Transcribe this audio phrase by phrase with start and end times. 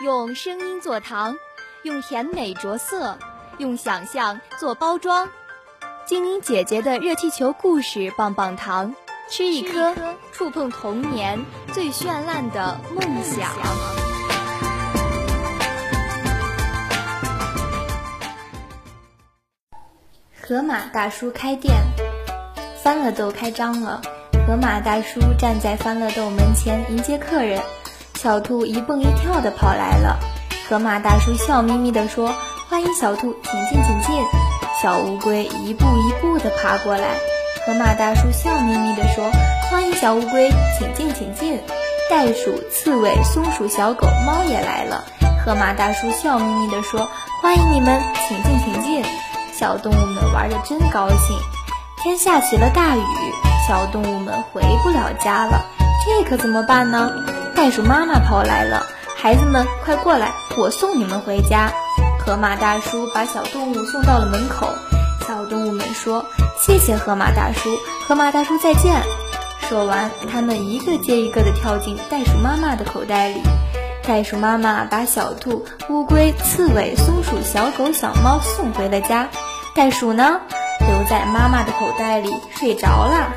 [0.00, 1.36] 用声音做糖，
[1.82, 3.18] 用甜美着色，
[3.58, 5.28] 用想象做包装。
[6.06, 8.94] 精灵姐姐的热气球故事棒棒糖，
[9.28, 9.96] 吃一颗，
[10.30, 13.50] 触碰童年最绚烂的梦想。
[20.40, 21.74] 河马大叔开店，
[22.84, 24.00] 欢乐豆开张了。
[24.46, 27.60] 河马大叔站在欢乐豆门前迎接客人。
[28.20, 30.18] 小兔一蹦一跳的跑来了，
[30.68, 32.34] 河马大叔笑眯眯地说
[32.68, 34.24] ：“欢迎小兔，请进，请进。”
[34.82, 37.14] 小乌龟一步一步地爬过来，
[37.64, 39.30] 河马大叔笑眯眯地说
[39.70, 41.60] ：“欢迎小乌龟，请进，请进。”
[42.10, 45.04] 袋鼠、刺猬、松鼠、小狗、猫也来了，
[45.46, 47.08] 河马大叔笑眯眯地说
[47.40, 49.04] ：“欢迎你们，请进，请进。”
[49.54, 51.38] 小动物们玩得真高兴。
[52.02, 53.00] 天下起了大雨，
[53.68, 55.64] 小动物们回不了家了，
[56.04, 57.12] 这可怎么办呢？
[57.58, 58.86] 袋鼠妈妈跑来了，
[59.16, 61.72] 孩子们快过来，我送你们回家。
[62.16, 64.68] 河马大叔把小动物送到了门口，
[65.26, 66.24] 小动物们说
[66.56, 69.02] ：“谢谢河马大叔，河马大叔再见。”
[69.68, 73.42] 说完，他们一个接一个地跳进袋鼠妈妈的口袋里。
[74.04, 79.28] 袋鼠妈妈把小兔、乌龟、刺猬、松鼠、小狗、小猫送回了家，
[79.74, 80.40] 袋鼠呢，
[80.78, 83.32] 留在妈妈的口袋里睡着了。